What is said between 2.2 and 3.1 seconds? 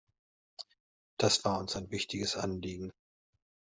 Anliegen.